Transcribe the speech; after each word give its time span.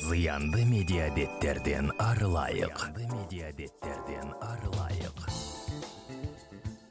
зыянды 0.00 0.62
медиабеттерден 0.64 1.90
арылайык 1.98 2.90
медиабеттерден 2.98 4.34
арылайык 4.42 5.14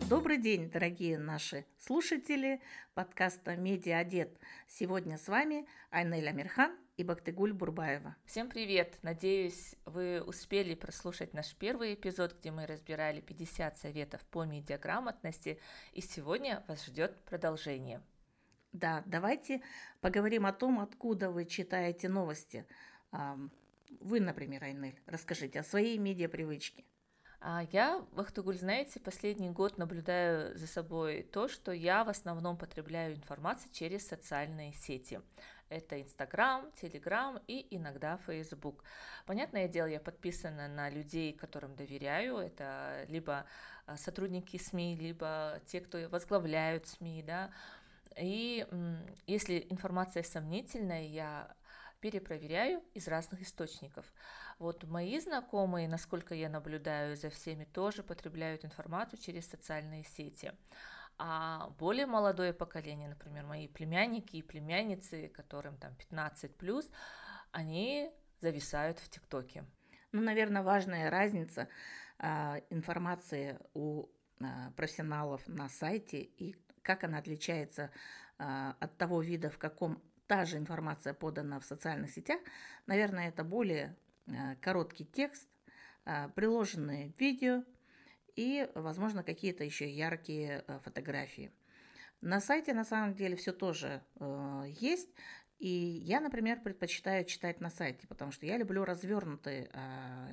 Добрый 0.09 0.37
день, 0.37 0.71
дорогие 0.71 1.19
наши 1.19 1.65
слушатели 1.77 2.61
подкаста 2.95 3.55
«Медиадет». 3.55 4.39
Сегодня 4.67 5.17
с 5.17 5.27
вами 5.27 5.67
Айнель 5.91 6.27
Амирхан 6.27 6.75
и 6.97 7.03
Бактыгуль 7.03 7.53
Бурбаева. 7.53 8.15
Всем 8.25 8.49
привет! 8.49 8.97
Надеюсь, 9.03 9.75
вы 9.85 10.21
успели 10.21 10.73
прослушать 10.73 11.33
наш 11.33 11.53
первый 11.55 11.93
эпизод, 11.93 12.35
где 12.39 12.49
мы 12.49 12.65
разбирали 12.65 13.21
50 13.21 13.77
советов 13.77 14.21
по 14.31 14.45
медиаграмотности, 14.45 15.59
и 15.93 16.01
сегодня 16.01 16.63
вас 16.67 16.85
ждет 16.85 17.23
продолжение. 17.25 18.01
Да, 18.75 19.03
давайте 19.05 19.61
поговорим 20.01 20.45
о 20.45 20.51
том, 20.51 20.81
откуда 20.81 21.31
вы 21.31 21.45
читаете 21.45 22.09
новости. 22.09 22.65
Вы, 23.99 24.19
например, 24.19 24.63
Айнель, 24.63 24.99
расскажите 25.05 25.59
о 25.59 25.63
своей 25.63 25.97
медиапривычке. 25.97 26.83
А 27.47 27.63
я, 27.71 28.03
Вахтугуль, 28.11 28.57
знаете, 28.57 28.99
последний 28.99 29.51
год 29.51 29.77
наблюдаю 29.77 30.57
за 30.57 30.65
собой 30.65 31.21
то, 31.21 31.47
что 31.47 31.71
я 31.71 32.03
в 32.03 32.09
основном 32.09 32.57
потребляю 32.57 33.15
информацию 33.15 33.71
через 33.71 34.07
социальные 34.07 34.73
сети. 34.73 35.21
Это 35.69 36.01
Инстаграм, 36.01 36.71
Телеграм 36.81 37.39
и 37.47 37.67
иногда 37.75 38.17
Фейсбук. 38.25 38.83
Понятное 39.25 39.67
дело, 39.67 39.87
я 39.87 39.99
подписана 39.99 40.67
на 40.67 40.89
людей, 40.89 41.33
которым 41.33 41.75
доверяю. 41.75 42.37
Это 42.37 43.05
либо 43.09 43.45
а, 43.85 43.97
сотрудники 43.97 44.57
СМИ, 44.57 44.95
либо 44.95 45.59
те, 45.67 45.81
кто 45.81 45.97
возглавляют 46.09 46.87
СМИ, 46.87 47.23
да. 47.23 47.51
И 48.17 48.65
если 49.27 49.67
информация 49.69 50.23
сомнительная, 50.23 51.07
я 51.07 51.55
перепроверяю 51.99 52.83
из 52.93 53.07
разных 53.07 53.41
источников. 53.41 54.05
Вот 54.59 54.83
мои 54.83 55.19
знакомые, 55.19 55.87
насколько 55.87 56.35
я 56.35 56.49
наблюдаю 56.49 57.15
за 57.15 57.29
всеми, 57.29 57.65
тоже 57.65 58.03
потребляют 58.03 58.65
информацию 58.65 59.19
через 59.19 59.47
социальные 59.47 60.03
сети. 60.03 60.51
А 61.17 61.69
более 61.79 62.05
молодое 62.05 62.53
поколение, 62.53 63.09
например, 63.09 63.45
мои 63.45 63.67
племянники 63.67 64.37
и 64.37 64.41
племянницы, 64.41 65.29
которым 65.29 65.77
там 65.77 65.95
15 65.95 66.57
плюс, 66.57 66.89
они 67.51 68.11
зависают 68.41 68.99
в 68.99 69.09
ТикТоке. 69.09 69.65
Ну, 70.11 70.21
наверное, 70.21 70.63
важная 70.63 71.09
разница 71.09 71.67
э, 72.19 72.61
информации 72.69 73.59
у 73.73 74.07
э, 74.39 74.45
профессионалов 74.75 75.47
на 75.47 75.69
сайте 75.69 76.19
и 76.19 76.55
как 76.81 77.03
она 77.03 77.17
отличается 77.17 77.91
э, 78.37 78.73
от 78.79 78.97
того 78.97 79.21
вида, 79.21 79.49
в 79.49 79.57
каком 79.57 80.01
та 80.27 80.45
же 80.45 80.57
информация 80.57 81.13
подана 81.13 81.59
в 81.59 81.65
социальных 81.65 82.11
сетях, 82.11 82.39
наверное, 82.87 83.29
это 83.29 83.43
более 83.43 83.95
э, 84.27 84.55
короткий 84.61 85.05
текст, 85.05 85.47
э, 86.05 86.29
приложенные 86.35 87.13
видео 87.19 87.63
и, 88.35 88.69
возможно, 88.75 89.23
какие-то 89.23 89.63
еще 89.63 89.89
яркие 89.89 90.63
э, 90.67 90.79
фотографии. 90.83 91.51
На 92.21 92.39
сайте 92.39 92.73
на 92.73 92.83
самом 92.83 93.13
деле 93.13 93.35
все 93.35 93.51
тоже 93.51 94.01
есть. 94.79 95.09
И 95.59 95.69
я, 95.69 96.19
например, 96.21 96.59
предпочитаю 96.61 97.23
читать 97.25 97.61
на 97.61 97.69
сайте, 97.69 98.07
потому 98.07 98.31
что 98.31 98.45
я 98.47 98.57
люблю 98.57 98.83
развернутую 98.83 99.69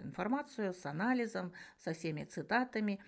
информацию 0.03 0.73
с 0.73 0.87
анализом, 0.87 1.53
со 1.77 1.93
всеми 1.93 2.25
цитатами. 2.25 2.99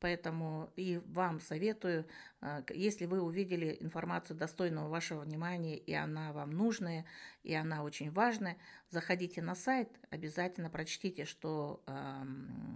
Поэтому 0.00 0.72
и 0.76 0.98
вам 1.06 1.40
советую, 1.40 2.06
а, 2.40 2.62
если 2.70 3.06
вы 3.06 3.20
увидели 3.20 3.76
информацию 3.80 4.36
достойного 4.36 4.88
вашего 4.88 5.20
внимания, 5.20 5.76
и 5.76 5.92
она 5.92 6.32
вам 6.32 6.50
нужная, 6.50 7.04
и 7.42 7.54
она 7.54 7.82
очень 7.82 8.10
важная, 8.10 8.56
заходите 8.90 9.42
на 9.42 9.54
сайт, 9.54 9.90
обязательно 10.10 10.70
прочтите, 10.70 11.24
что 11.24 11.82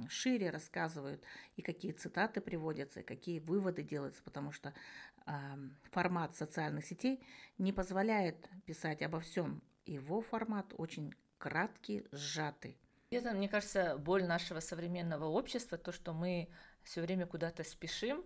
шире 0.08 0.50
рассказывают, 0.50 1.22
и 1.56 1.62
какие 1.62 1.92
цитаты 1.92 2.40
приводятся, 2.40 3.00
и 3.00 3.04
какие 3.04 3.38
выводы 3.38 3.82
делаются, 3.82 4.22
потому 4.22 4.52
что 4.52 4.74
формат 5.90 6.34
социальных 6.36 6.84
сетей 6.84 7.22
не 7.58 7.72
позволяет 7.72 8.48
писать 8.66 9.02
обо 9.02 9.20
всем. 9.20 9.62
Его 9.86 10.20
формат 10.20 10.74
очень 10.76 11.14
краткий, 11.38 12.06
сжатый. 12.12 12.78
Это, 13.10 13.32
мне 13.32 13.48
кажется, 13.48 13.98
боль 13.98 14.24
нашего 14.24 14.60
современного 14.60 15.26
общества, 15.26 15.76
то, 15.76 15.92
что 15.92 16.14
мы 16.14 16.48
все 16.84 17.00
время 17.00 17.26
куда-то 17.26 17.64
спешим, 17.64 18.24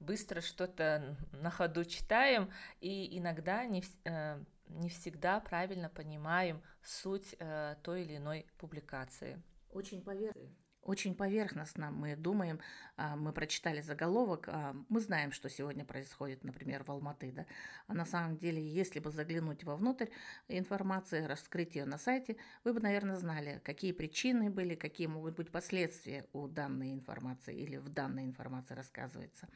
быстро 0.00 0.40
что-то 0.40 1.16
на 1.32 1.50
ходу 1.50 1.84
читаем, 1.84 2.50
и 2.80 3.18
иногда 3.18 3.64
не, 3.64 3.82
э, 4.04 4.42
не 4.68 4.88
всегда 4.88 5.40
правильно 5.40 5.88
понимаем 5.88 6.62
суть 6.82 7.36
э, 7.38 7.76
той 7.82 8.02
или 8.02 8.16
иной 8.16 8.46
публикации. 8.58 9.40
Очень 9.70 10.02
поверхностно 10.02 10.71
очень 10.82 11.14
поверхностно 11.14 11.90
мы 11.90 12.16
думаем, 12.16 12.60
а, 12.96 13.16
мы 13.16 13.32
прочитали 13.32 13.80
заголовок, 13.80 14.48
а, 14.48 14.74
мы 14.88 15.00
знаем, 15.00 15.32
что 15.32 15.48
сегодня 15.48 15.84
происходит, 15.84 16.44
например, 16.44 16.82
в 16.82 16.90
Алматы, 16.90 17.32
да, 17.32 17.46
а 17.86 17.94
на 17.94 18.04
самом 18.04 18.36
деле, 18.36 18.60
если 18.60 18.98
бы 18.98 19.10
заглянуть 19.10 19.64
вовнутрь 19.64 20.08
информации, 20.48 21.24
раскрыть 21.24 21.76
ее 21.76 21.84
на 21.84 21.98
сайте, 21.98 22.36
вы 22.64 22.72
бы, 22.74 22.80
наверное, 22.80 23.16
знали, 23.16 23.60
какие 23.64 23.92
причины 23.92 24.50
были, 24.50 24.74
какие 24.74 25.06
могут 25.06 25.36
быть 25.36 25.50
последствия 25.50 26.26
у 26.32 26.48
данной 26.48 26.92
информации 26.92 27.56
или 27.56 27.76
в 27.76 27.88
данной 27.88 28.24
информации 28.24 28.74
рассказывается. 28.74 29.48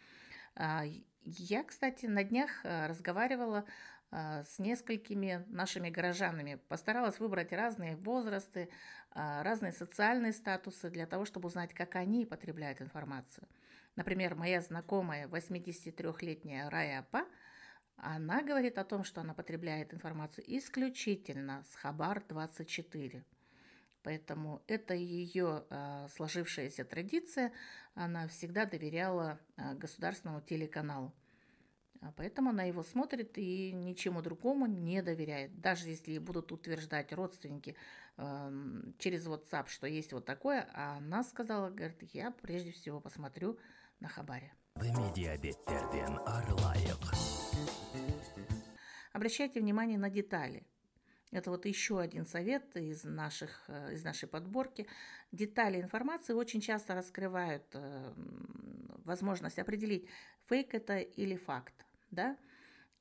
А, 0.54 0.84
я, 1.24 1.64
кстати, 1.64 2.06
на 2.06 2.22
днях 2.22 2.60
разговаривала 2.62 3.64
с 4.10 4.58
несколькими 4.58 5.44
нашими 5.48 5.90
горожанами. 5.90 6.60
Постаралась 6.68 7.18
выбрать 7.18 7.52
разные 7.52 7.96
возрасты, 7.96 8.68
а, 9.10 9.42
разные 9.42 9.72
социальные 9.72 10.32
статусы 10.32 10.90
для 10.90 11.06
того, 11.06 11.24
чтобы 11.24 11.48
узнать, 11.48 11.74
как 11.74 11.96
они 11.96 12.24
потребляют 12.24 12.80
информацию. 12.80 13.48
Например, 13.96 14.34
моя 14.34 14.60
знакомая 14.60 15.26
83-летняя 15.26 16.68
Рая 16.70 17.00
Апа, 17.00 17.26
она 17.96 18.42
говорит 18.42 18.78
о 18.78 18.84
том, 18.84 19.04
что 19.04 19.22
она 19.22 19.32
потребляет 19.32 19.94
информацию 19.94 20.44
исключительно 20.46 21.64
с 21.64 21.74
Хабар-24. 21.76 23.24
Поэтому 24.02 24.62
это 24.66 24.94
ее 24.94 25.64
э, 25.68 26.08
сложившаяся 26.14 26.84
традиция. 26.84 27.52
Она 27.94 28.28
всегда 28.28 28.66
доверяла 28.66 29.40
государственному 29.56 30.42
телеканалу. 30.42 31.12
А 32.00 32.12
поэтому 32.12 32.50
она 32.50 32.64
его 32.64 32.82
смотрит 32.82 33.38
и 33.38 33.72
ничему 33.72 34.22
другому 34.22 34.66
не 34.66 35.02
доверяет. 35.02 35.60
Даже 35.60 35.88
если 35.88 36.18
будут 36.18 36.52
утверждать 36.52 37.12
родственники 37.12 37.76
э, 38.16 38.50
через 38.98 39.26
WhatsApp, 39.26 39.68
что 39.68 39.86
есть 39.86 40.12
вот 40.12 40.24
такое, 40.24 40.68
а 40.74 40.96
она 40.96 41.22
сказала, 41.24 41.70
говорит, 41.70 42.02
я 42.12 42.30
прежде 42.30 42.72
всего 42.72 43.00
посмотрю 43.00 43.58
на 44.00 44.08
Хабаре. 44.08 44.52
Обращайте 49.12 49.60
внимание 49.60 49.98
на 49.98 50.10
детали. 50.10 50.66
Это 51.32 51.50
вот 51.50 51.66
еще 51.66 52.00
один 52.00 52.26
совет 52.26 52.76
из, 52.76 53.04
наших, 53.04 53.64
э, 53.68 53.94
из 53.94 54.04
нашей 54.04 54.28
подборки. 54.28 54.86
Детали 55.32 55.80
информации 55.80 56.34
очень 56.34 56.60
часто 56.60 56.94
раскрывают 56.94 57.64
э, 57.72 58.12
возможность 59.04 59.58
определить, 59.58 60.08
фейк 60.46 60.74
это 60.74 60.98
или 60.98 61.36
факт 61.36 61.85
да, 62.10 62.36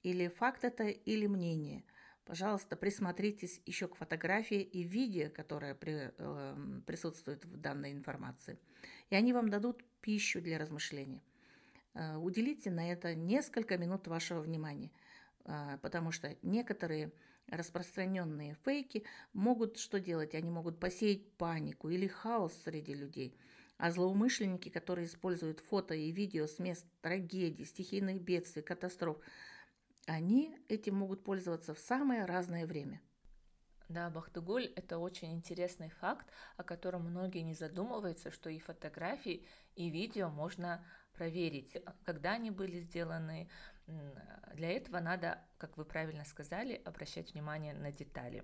или 0.04 0.28
факт 0.28 0.64
это, 0.64 0.84
или 0.88 1.28
мнение. 1.28 1.84
Пожалуйста, 2.26 2.76
присмотритесь 2.76 3.62
еще 3.66 3.88
к 3.88 3.96
фотографии 3.96 4.62
и 4.62 4.84
видео, 4.84 5.30
которое 5.30 5.76
при, 5.76 6.12
э, 6.18 6.82
присутствует 6.86 7.46
в 7.46 7.58
данной 7.58 7.92
информации. 7.92 8.58
И 9.10 9.16
они 9.16 9.32
вам 9.32 9.50
дадут 9.50 9.84
пищу 10.02 10.42
для 10.42 10.58
размышления. 10.58 11.22
Э, 11.94 12.16
уделите 12.18 12.72
на 12.72 12.92
это 12.92 13.14
несколько 13.14 13.78
минут 13.78 14.08
вашего 14.08 14.42
внимания, 14.42 14.92
э, 15.46 15.78
потому 15.82 16.12
что 16.12 16.36
некоторые 16.42 17.12
распространенные 17.48 18.56
фейки 18.66 19.04
могут 19.34 19.78
что 19.78 20.00
делать? 20.00 20.34
Они 20.34 20.50
могут 20.50 20.80
посеять 20.80 21.32
панику 21.34 21.90
или 21.90 22.08
хаос 22.08 22.54
среди 22.64 22.94
людей– 22.94 23.38
а 23.78 23.92
злоумышленники, 23.92 24.70
которые 24.70 25.08
используют 25.08 25.60
фото 25.60 25.94
и 25.94 26.12
видео 26.12 26.48
с 26.48 26.60
мест 26.60 26.86
трагедий, 27.02 27.66
стихийных 27.66 28.22
бедствий, 28.22 28.62
катастроф, 28.62 29.18
они 30.06 30.58
этим 30.70 30.96
могут 30.96 31.24
пользоваться 31.24 31.74
в 31.74 31.80
самое 31.80 32.26
разное 32.26 32.66
время. 32.66 33.02
Да, 33.90 34.10
Бахтыгуль– 34.10 34.66
это 34.76 34.98
очень 34.98 35.34
интересный 35.34 35.90
факт, 35.90 36.28
о 36.58 36.64
котором 36.64 37.04
многие 37.04 37.42
не 37.42 37.54
задумываются, 37.54 38.32
что 38.32 38.50
и 38.50 38.60
фотографии, 38.60 39.46
и 39.76 39.90
видео 39.90 40.30
можно 40.30 40.84
проверить, 41.14 41.78
когда 42.04 42.32
они 42.32 42.50
были 42.50 42.80
сделаны. 42.80 43.48
Для 44.54 44.72
этого 44.72 45.00
надо, 45.00 45.40
как 45.58 45.78
вы 45.78 45.86
правильно 45.86 46.26
сказали, 46.26 46.82
обращать 46.86 47.34
внимание 47.34 47.74
на 47.74 47.92
детали. 47.92 48.44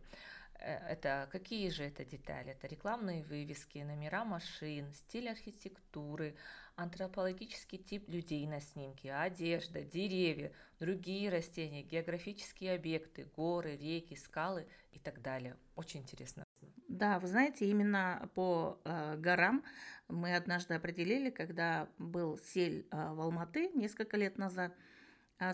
Э, 0.62 0.78
это 0.90 1.28
какие 1.32 1.70
же 1.70 1.84
это 1.84 2.06
детали? 2.06 2.52
Это 2.52 2.68
рекламные 2.68 3.24
вывески, 3.24 3.80
номера 3.80 4.24
машин, 4.24 4.92
стиль 4.94 5.30
архитектуры, 5.30 6.36
антропологический 6.76 7.78
тип 7.78 8.10
людей 8.10 8.46
на 8.48 8.60
снимке, 8.60 9.14
одежда, 9.14 9.84
деревья, 9.84 10.52
другие 10.80 11.30
растения, 11.30 11.82
географические 11.82 12.76
объекты, 12.76 13.26
горы, 13.36 13.76
реки, 13.76 14.16
скалы 14.16 14.68
и 14.92 15.00
так 15.00 15.22
далее. 15.22 15.58
Очень 15.76 16.02
интересно. 16.02 16.44
Да, 16.88 17.20
вы 17.20 17.28
знаете, 17.28 17.66
именно 17.70 18.30
по 18.36 18.80
э, 18.84 19.16
горам 19.18 19.64
мы 20.08 20.36
однажды 20.36 20.74
определили, 20.74 21.30
когда 21.30 21.88
был 21.98 22.38
сель 22.38 22.86
э, 22.92 23.14
в 23.14 23.22
Алматы 23.22 23.70
несколько 23.70 24.18
лет 24.18 24.38
назад, 24.38 24.76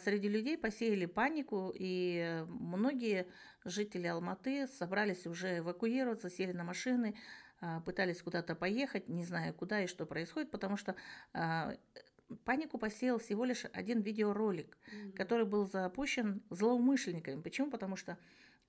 среди 0.03 0.27
людей 0.27 0.57
посеяли 0.57 1.05
панику, 1.05 1.71
и 1.73 2.43
многие 2.47 3.27
жители 3.63 4.07
Алматы 4.07 4.67
собрались 4.67 5.25
уже 5.27 5.59
эвакуироваться, 5.59 6.29
сели 6.29 6.51
на 6.51 6.63
машины, 6.63 7.15
э, 7.61 7.81
пытались 7.85 8.21
куда-то 8.21 8.55
поехать, 8.55 9.07
не 9.07 9.23
зная 9.23 9.53
куда 9.53 9.83
и 9.83 9.87
что 9.87 10.05
происходит, 10.05 10.51
потому 10.51 10.77
что 10.77 10.95
э, 11.33 11.77
панику 12.43 12.77
посеял 12.77 13.19
всего 13.19 13.45
лишь 13.45 13.65
один 13.73 14.01
видеоролик, 14.01 14.77
mm-hmm. 14.77 15.11
который 15.13 15.45
был 15.45 15.67
запущен 15.67 16.41
злоумышленниками. 16.49 17.41
Почему? 17.41 17.71
Потому 17.71 17.95
что 17.95 18.17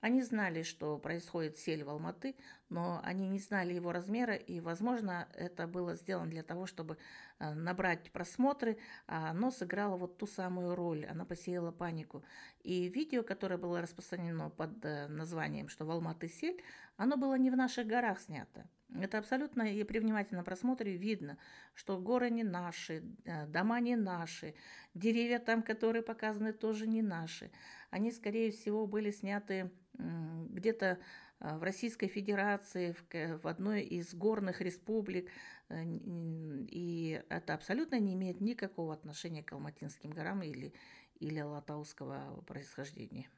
они 0.01 0.21
знали, 0.21 0.63
что 0.63 0.97
происходит 0.97 1.57
сель 1.57 1.83
в 1.83 1.89
Алматы, 1.89 2.35
но 2.69 3.01
они 3.03 3.27
не 3.27 3.39
знали 3.39 3.73
его 3.73 3.91
размера, 3.91 4.35
и, 4.35 4.59
возможно, 4.61 5.27
это 5.33 5.67
было 5.67 5.95
сделано 5.95 6.29
для 6.29 6.43
того, 6.43 6.65
чтобы 6.67 6.97
э, 7.39 7.53
набрать 7.53 8.11
просмотры, 8.11 8.77
а 9.07 9.31
оно 9.31 9.51
сыграло 9.51 9.97
вот 9.97 10.17
ту 10.17 10.25
самую 10.27 10.75
роль, 10.75 11.05
она 11.05 11.25
посеяла 11.25 11.71
панику. 11.71 12.23
И 12.61 12.87
видео, 12.87 13.23
которое 13.23 13.57
было 13.57 13.81
распространено 13.81 14.49
под 14.49 14.85
э, 14.85 15.07
названием, 15.07 15.67
что 15.67 15.85
в 15.85 15.91
Алматы 15.91 16.29
сель, 16.29 16.63
оно 16.95 17.17
было 17.17 17.37
не 17.37 17.51
в 17.51 17.57
наших 17.57 17.85
горах 17.87 18.19
снято. 18.19 18.67
Это 18.95 19.19
абсолютно, 19.19 19.61
и 19.63 19.83
при 19.83 19.99
внимательном 19.99 20.43
просмотре 20.43 20.97
видно, 20.97 21.37
что 21.75 21.99
горы 21.99 22.31
не 22.31 22.43
наши, 22.43 23.03
э, 23.25 23.45
дома 23.45 23.79
не 23.79 23.95
наши, 23.95 24.55
деревья 24.95 25.37
там, 25.39 25.61
которые 25.61 26.01
показаны, 26.01 26.53
тоже 26.53 26.87
не 26.87 27.01
наши. 27.03 27.51
Они, 27.91 28.11
скорее 28.11 28.51
всего, 28.51 28.87
были 28.87 29.11
сняты 29.11 29.71
где-то 29.93 30.97
а, 31.39 31.57
в 31.57 31.63
Российской 31.63 32.07
Федерации, 32.07 32.95
в 33.11 33.47
одной 33.47 33.81
из 33.81 34.13
горных 34.13 34.61
республик, 34.61 35.29
э, 35.69 35.83
и 35.85 37.21
это 37.29 37.53
абсолютно 37.53 37.99
не 37.99 38.13
имеет 38.13 38.41
никакого 38.41 38.93
отношения 38.93 39.43
к 39.43 39.51
Алматинским 39.53 40.09
горам 40.09 40.41
или, 40.41 40.73
или 41.19 41.41
латауского 41.41 42.43
происхождения. 42.47 43.29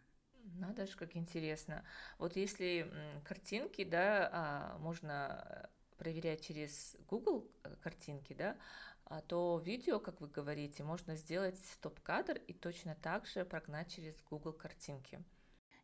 Надо 0.43 0.85
же, 0.85 0.95
как 0.95 1.15
интересно. 1.15 1.83
Вот 2.17 2.35
если 2.35 2.91
картинки, 3.23 3.83
да, 3.83 4.29
а, 4.31 4.77
можно 4.79 5.69
проверять 5.97 6.41
через 6.41 6.97
Google 7.07 7.47
э, 7.63 7.75
картинки, 7.81 8.33
да, 8.33 8.57
а 9.05 9.21
то 9.21 9.61
видео, 9.63 9.99
как 9.99 10.19
вы 10.19 10.27
говорите, 10.27 10.83
можно 10.83 11.15
сделать 11.15 11.59
стоп-кадр 11.73 12.39
и 12.47 12.53
точно 12.53 12.95
так 12.95 13.27
же 13.27 13.45
прогнать 13.45 13.93
через 13.93 14.15
Google 14.23 14.53
картинки. 14.53 15.23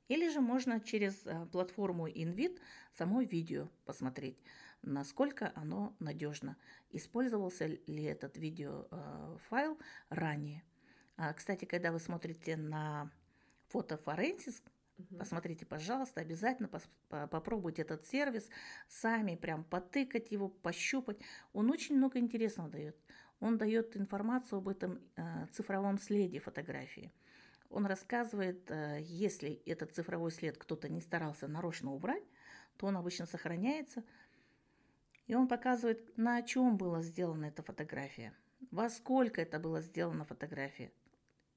Или 0.07 0.30
же 0.30 0.39
можно 0.39 0.80
через 0.80 1.25
э, 1.25 1.45
платформу 1.51 2.07
InVid 2.07 2.60
само 2.94 3.21
видео 3.21 3.69
посмотреть, 3.86 4.39
насколько 4.81 5.51
оно 5.56 5.95
надежно. 6.00 6.56
Использовался 6.89 7.65
ли 7.68 8.03
этот 8.03 8.38
видеофайл 8.38 9.74
э, 9.74 9.77
ранее. 10.10 10.63
А, 11.18 11.33
кстати, 11.33 11.65
когда 11.65 11.92
вы 11.92 12.00
смотрите 12.00 12.56
на 12.56 13.12
фото 13.68 13.98
Угу. 14.98 15.18
Посмотрите, 15.19 15.66
пожалуйста, 15.66 16.22
обязательно 16.22 16.68
пос- 16.68 17.28
попробуйте 17.28 17.84
этот 17.84 18.06
сервис, 18.08 18.50
сами 18.88 19.36
прям 19.36 19.64
потыкать 19.64 20.31
его, 20.31 20.50
пощупать. 20.50 21.19
Он 21.54 21.69
очень 21.69 21.98
много 21.98 22.18
интересного 22.18 22.69
дает. 22.69 22.98
Он 23.40 23.58
дает 23.58 23.96
информацию 23.96 24.58
об 24.58 24.68
этом 24.68 25.00
э, 25.16 25.46
цифровом 25.52 26.00
следе 26.00 26.40
фотографии. 26.40 27.14
Он 27.69 27.86
рассказывает, 27.86 28.72
э, 28.72 29.00
если 29.02 29.62
этот 29.66 29.94
цифровой 29.94 30.31
след 30.31 30.58
кто-то 30.58 30.90
не 30.90 31.02
старался 31.02 31.48
нарочно 31.48 31.94
убрать, 31.94 32.24
то 32.78 32.88
он 32.88 32.98
обычно 32.98 33.28
сохраняется. 33.28 34.04
И 35.28 35.36
он 35.36 35.48
показывает, 35.48 36.18
на 36.18 36.42
чем 36.42 36.78
была 36.78 37.04
сделана 37.04 37.46
эта 37.46 37.62
фотография, 37.62 38.34
во 38.72 38.90
сколько 38.90 39.42
это 39.42 39.60
было 39.60 39.81
сделана 39.81 40.25
фотография, 40.25 40.92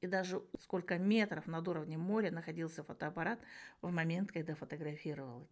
и 0.00 0.06
даже 0.06 0.43
сколько 0.58 0.99
метров 0.99 1.47
над 1.47 1.67
уровнем 1.69 2.00
моря 2.00 2.31
находился 2.31 2.82
фотоаппарат 2.82 3.41
в 3.82 3.91
момент, 3.91 4.32
когда 4.32 4.55
фотографировал 4.55 5.47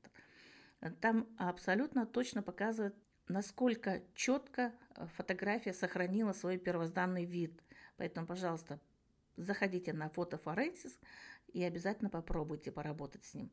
это. 0.81 0.95
Там 1.01 1.27
абсолютно 1.39 2.07
точно 2.07 2.43
показывает, 2.43 2.95
насколько 3.27 4.03
четко 4.15 4.73
фотография 5.17 5.73
сохранила 5.73 6.33
свой 6.33 6.57
первозданный 6.57 7.25
вид. 7.25 7.63
Поэтому, 7.97 8.27
пожалуйста, 8.27 8.81
заходите 9.37 9.93
на 9.93 10.09
фотофоренсис 10.09 10.99
и 11.53 11.63
обязательно 11.63 12.11
попробуйте 12.11 12.71
поработать 12.71 13.25
с 13.25 13.35
ним. 13.35 13.51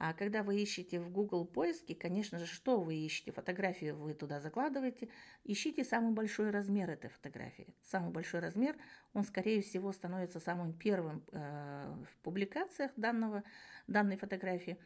А 0.00 0.14
когда 0.14 0.44
вы 0.44 0.60
ищете 0.62 1.00
в 1.00 1.10
Google 1.10 1.44
поиске, 1.44 1.94
конечно 1.94 2.38
же, 2.38 2.46
что 2.46 2.80
вы 2.80 2.94
ищете? 2.94 3.32
Фотографию 3.32 3.96
вы 3.96 4.14
туда 4.14 4.40
закладываете, 4.40 5.08
ищите 5.42 5.82
самый 5.82 6.12
большой 6.12 6.50
размер 6.50 6.88
этой 6.88 7.10
фотографии. 7.10 7.74
Самый 7.82 8.12
большой 8.12 8.38
размер, 8.38 8.76
он, 9.12 9.24
скорее 9.24 9.60
всего, 9.60 9.90
становится 9.90 10.38
самым 10.38 10.72
первым 10.72 11.24
э, 11.32 12.04
в 12.08 12.16
публикациях 12.22 12.92
данного, 12.94 13.42
данной 13.88 14.16
фотографии. 14.16 14.78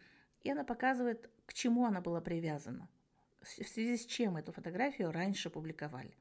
И 0.44 0.50
она 0.50 0.64
показывает, 0.64 1.30
к 1.44 1.52
чему 1.52 1.84
она 1.84 2.00
была 2.00 2.22
привязана, 2.22 2.88
в 3.42 3.46
связи 3.46 3.98
с 3.98 4.06
чем 4.06 4.38
эту 4.38 4.50
фотографию 4.50 5.12
раньше 5.12 5.50
публиковали. 5.50 6.16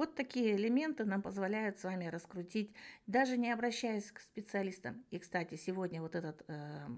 Вот 0.00 0.14
такие 0.14 0.56
элементы 0.56 1.04
нам 1.04 1.20
позволяют 1.20 1.78
с 1.78 1.84
вами 1.84 2.06
раскрутить, 2.06 2.72
даже 3.06 3.36
не 3.36 3.52
обращаясь 3.52 4.10
к 4.10 4.20
специалистам. 4.20 5.04
И, 5.10 5.18
кстати, 5.18 5.56
сегодня 5.56 6.00
вот 6.00 6.14
этот, 6.14 6.42
э, 6.48 6.88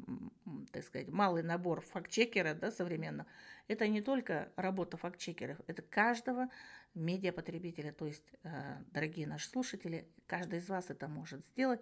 так 0.70 0.84
сказать, 0.84 1.08
малый 1.08 1.43
набор 1.43 1.81
фактчекера 1.81 2.54
да, 2.54 2.70
современного, 2.70 3.28
это 3.66 3.88
не 3.88 4.02
только 4.02 4.52
работа 4.54 4.96
фактчекеров, 4.96 5.58
это 5.66 5.82
каждого 5.82 6.49
медиапотребителя. 6.94 7.90
То 7.90 8.06
есть, 8.06 8.34
э, 8.44 8.76
дорогие 8.93 9.26
наши 9.26 9.48
слушатели, 9.48 10.06
каждый 10.28 10.60
из 10.60 10.69
вас 10.69 10.88
это 10.88 11.08
может 11.08 11.44
сделать. 11.48 11.81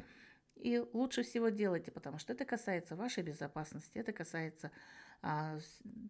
И 0.57 0.79
лучше 0.93 1.23
всего 1.23 1.49
делайте, 1.49 1.91
потому 1.91 2.19
что 2.19 2.33
это 2.33 2.45
касается 2.45 2.97
вашей 2.97 3.23
безопасности, 3.23 3.99
это 3.99 4.13
касается 4.13 4.71
а, 5.23 5.59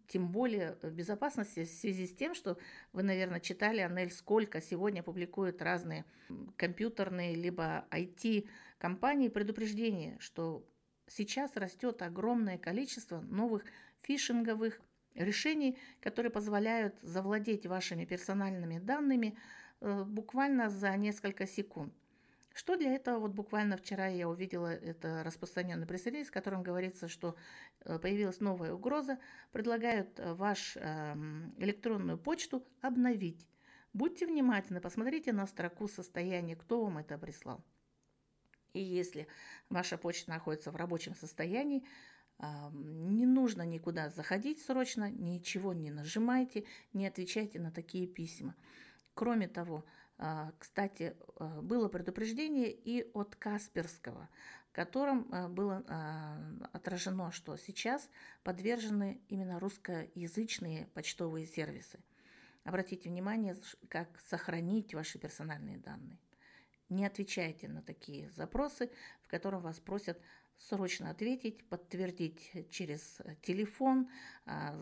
тем 0.09 0.29
более 0.29 0.77
безопасности 0.83 1.65
в 1.65 1.69
связи 1.69 2.07
с 2.07 2.15
тем, 2.15 2.35
что 2.35 2.59
вы, 2.93 3.03
наверное, 3.03 3.41
читали, 3.41 3.81
Анель, 3.81 4.11
сколько 4.11 4.61
сегодня 4.61 5.03
публикуют 5.03 5.63
разные 5.63 6.05
компьютерные 6.57 7.35
либо 7.35 7.87
IT-компании 7.91 9.29
предупреждения, 9.29 10.17
что 10.21 10.65
сейчас 11.09 11.57
растет 11.57 12.03
огромное 12.03 12.59
количество 12.59 13.21
новых 13.21 13.65
фишинговых 14.03 14.81
решений, 15.15 15.77
которые 16.01 16.31
позволяют 16.31 16.95
завладеть 17.03 17.67
вашими 17.67 18.05
персональными 18.05 18.79
данными 18.79 19.37
э, 19.81 20.05
буквально 20.05 20.71
за 20.71 20.97
несколько 20.97 21.47
секунд. 21.47 21.93
Что 22.53 22.77
для 22.77 22.95
этого? 22.95 23.19
Вот 23.19 23.33
буквально 23.33 23.77
вчера 23.77 24.07
я 24.09 24.29
увидела 24.29 24.73
это 24.73 25.23
распространенный 25.23 25.87
пресс-релиз, 25.87 26.29
в 26.29 26.33
котором 26.33 26.63
говорится, 26.63 27.09
что 27.09 27.37
э, 27.81 27.99
появилась 27.99 28.41
новая 28.41 28.73
угроза, 28.73 29.19
предлагают 29.53 30.19
э, 30.19 30.35
вашу 30.35 30.81
эм, 30.81 31.55
электронную 31.59 32.19
почту 32.19 32.67
обновить. 32.81 33.47
Будьте 33.93 34.27
внимательны, 34.27 34.81
посмотрите 34.81 35.33
на 35.33 35.47
строку 35.47 35.89
состояния, 35.89 36.57
кто 36.57 36.85
вам 36.85 36.99
это 36.99 37.19
прислал. 37.19 37.65
И 38.73 38.81
если 38.81 39.27
ваша 39.69 39.99
почта 39.99 40.31
находится 40.31 40.71
в 40.71 40.77
рабочем 40.77 41.15
состоянии, 41.15 41.85
не 42.73 43.27
нужно 43.27 43.63
никуда 43.63 44.09
заходить 44.09 44.63
срочно, 44.63 45.11
ничего 45.11 45.73
не 45.75 45.91
нажимайте, 45.91 46.65
не 46.93 47.07
отвечайте 47.07 47.59
на 47.59 47.71
такие 47.71 48.07
письма. 48.07 48.55
Кроме 49.15 49.49
того, 49.49 49.85
кстати, 50.59 51.17
а, 51.37 51.63
было 51.63 51.89
предупреждение 51.89 52.71
и 52.71 53.11
от 53.15 53.37
Касперского, 53.37 54.29
в 54.69 54.73
котором 54.73 55.27
а, 55.33 55.49
было 55.49 55.83
отражено, 56.73 57.33
что 57.33 57.57
сейчас 57.57 58.11
подвержены 58.43 59.23
именно 59.29 59.59
русскоязычные 59.59 60.89
почтовые 60.89 61.47
сервисы. 61.47 62.01
Обратите 62.65 63.09
внимание, 63.09 63.57
как 63.89 64.21
сохранить 64.29 64.93
ваши 64.93 65.19
персональные 65.19 65.79
данные. 65.79 66.19
Не 66.91 67.07
отвечайте 67.07 67.69
на 67.69 67.81
такие 67.81 68.31
запросы, 68.33 68.91
в 69.23 69.29
котором 69.29 69.63
вас 69.63 69.81
просят 69.81 70.21
срочно 70.59 71.09
ответить, 71.09 71.67
подтвердить 71.71 72.69
через 72.71 73.23
телефон, 73.41 74.11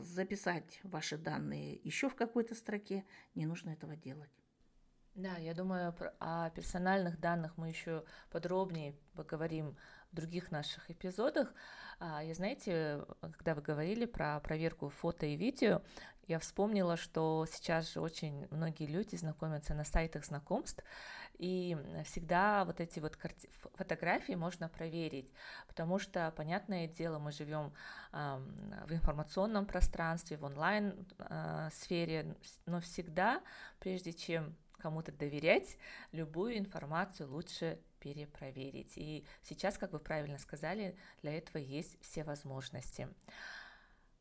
записать 0.00 0.80
ваши 0.82 1.16
данные 1.16 1.76
еще 1.84 2.08
в 2.08 2.16
какой-то 2.16 2.56
строке. 2.56 3.04
Не 3.36 3.46
нужно 3.46 3.70
этого 3.70 3.94
делать. 3.94 4.37
Да, 5.14 5.36
я 5.36 5.52
думаю, 5.52 5.94
о 6.20 6.50
персональных 6.50 7.18
данных 7.18 7.56
мы 7.56 7.68
еще 7.68 8.04
подробнее 8.30 8.94
поговорим 9.14 9.76
в 10.12 10.14
других 10.16 10.52
наших 10.52 10.90
эпизодах. 10.90 11.52
А, 11.98 12.22
я, 12.22 12.34
знаете, 12.34 13.04
когда 13.20 13.54
вы 13.56 13.62
говорили 13.62 14.06
про 14.06 14.38
проверку 14.40 14.88
фото 14.90 15.26
и 15.26 15.36
видео, 15.36 15.82
я 16.28 16.38
вспомнила, 16.38 16.96
что 16.96 17.46
сейчас 17.50 17.92
же 17.92 18.00
очень 18.00 18.46
многие 18.50 18.86
люди 18.86 19.16
знакомятся 19.16 19.74
на 19.74 19.84
сайтах 19.84 20.24
знакомств, 20.24 20.84
и 21.38 21.76
всегда 22.04 22.64
вот 22.64 22.80
эти 22.80 23.00
вот 23.00 23.18
фотографии 23.74 24.34
можно 24.34 24.68
проверить, 24.68 25.32
потому 25.66 25.98
что, 25.98 26.32
понятное 26.36 26.86
дело, 26.86 27.18
мы 27.18 27.32
живем 27.32 27.72
в 28.12 28.92
информационном 28.92 29.64
пространстве, 29.66 30.36
в 30.36 30.44
онлайн-сфере, 30.44 32.20
э, 32.20 32.34
но 32.66 32.80
всегда, 32.80 33.40
прежде 33.78 34.12
чем 34.12 34.54
кому-то 34.78 35.12
доверять, 35.12 35.76
любую 36.12 36.58
информацию 36.58 37.30
лучше 37.30 37.78
перепроверить. 38.00 38.92
И 38.96 39.24
сейчас, 39.42 39.76
как 39.78 39.92
вы 39.92 39.98
правильно 39.98 40.38
сказали, 40.38 40.96
для 41.22 41.36
этого 41.36 41.58
есть 41.58 41.98
все 42.00 42.24
возможности. 42.24 43.08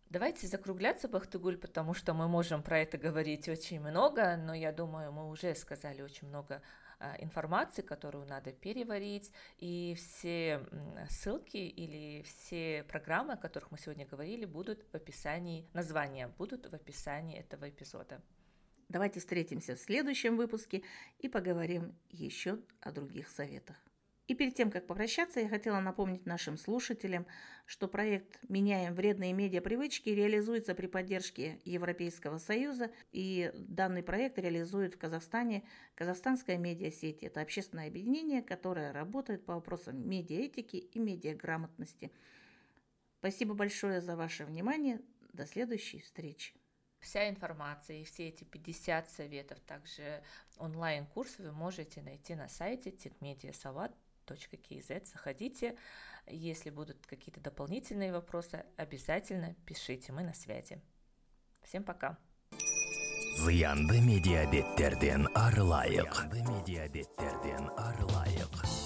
Давайте 0.10 0.48
закругляться, 0.48 1.10
Бахтыгуль, 1.10 1.58
потому 1.58 1.94
что 1.94 2.14
мы 2.14 2.30
можем 2.30 2.64
про 2.64 2.80
это 2.80 2.98
говорить 2.98 3.50
очень 3.50 3.82
много, 3.82 4.38
но 4.38 4.54
я 4.54 4.72
думаю, 4.72 5.12
мы 5.12 5.28
уже 5.28 5.54
сказали 5.54 6.02
очень 6.02 6.30
много 6.30 6.62
а, 7.00 7.16
информации, 7.20 7.82
которую 7.82 8.26
надо 8.26 8.54
переварить, 8.54 9.34
и 9.58 9.96
все 9.98 10.66
ссылки 11.10 11.58
или 11.58 12.24
все 12.24 12.86
программы, 12.88 13.34
о 13.34 13.38
которых 13.38 13.70
мы 13.70 13.78
сегодня 13.78 14.06
говорили, 14.06 14.46
будут 14.46 14.82
в 14.92 14.96
описании, 14.96 15.68
названия 15.74 16.30
будут 16.38 16.72
в 16.72 16.74
описании 16.74 17.38
этого 17.38 17.70
эпизода. 17.70 18.22
Давайте 18.90 19.20
встретимся 19.20 19.76
в 19.76 19.80
следующем 19.80 20.38
выпуске 20.38 20.84
и 21.20 21.28
поговорим 21.28 21.96
еще 22.10 22.60
о 22.80 22.92
других 22.92 23.28
советах. 23.28 23.76
И 24.28 24.36
перед 24.36 24.56
тем, 24.56 24.70
как 24.72 24.88
попрощаться, 24.88 25.40
я 25.40 25.48
хотела 25.48 25.80
напомнить 25.80 26.26
нашим 26.26 26.58
слушателям, 26.58 27.26
что 27.66 27.88
проект 27.88 28.40
«Меняем 28.50 28.94
вредные 28.94 29.32
медиапривычки» 29.32 30.10
реализуется 30.10 30.76
при 30.76 30.88
поддержке 30.88 31.62
Европейского 31.64 32.38
Союза, 32.38 32.92
и 33.14 33.54
данный 33.56 34.04
проект 34.04 34.38
реализует 34.38 34.96
в 34.96 34.98
Казахстане 34.98 35.64
Казахстанская 35.96 36.58
медиасеть. 36.58 37.24
Это 37.24 37.40
общественное 37.40 37.88
объединение, 37.88 38.42
которое 38.42 38.92
работает 38.92 39.46
по 39.46 39.56
вопросам 39.56 40.08
медиаэтики 40.08 40.76
и 40.76 41.00
медиаграмотности. 41.00 42.12
Спасибо 43.20 43.54
большое 43.54 44.02
за 44.02 44.18
ваше 44.18 44.44
внимание. 44.44 45.00
До 45.32 45.46
следующей 45.46 46.02
встречи. 46.02 46.54
Вся 47.00 47.30
информация 47.30 47.98
и 47.98 48.04
все 48.04 48.28
эти 48.30 48.44
50 48.44 49.10
советов, 49.10 49.60
также 49.62 50.24
онлайн-курсы 50.58 51.44
вы 51.44 51.52
можете 51.52 52.02
найти 52.02 52.36
на 52.36 52.48
сайте 52.50 52.90
techmediasawat.com 52.90 54.08
kz. 54.34 55.06
Заходите. 55.06 55.78
Если 56.28 56.70
будут 56.70 57.06
какие-то 57.08 57.40
дополнительные 57.40 58.12
вопросы, 58.12 58.66
обязательно 58.76 59.56
пишите. 59.66 60.12
Мы 60.12 60.24
на 60.24 60.34
связи. 60.34 60.82
Всем 61.62 61.84
пока. 61.84 62.18
Зыянды 63.38 64.02
медиабеттерден 64.02 65.30
арылайык. 65.36 66.14
Зыянды 66.14 66.42
медиабеттерден 66.42 67.70
арылайык. 67.78 68.77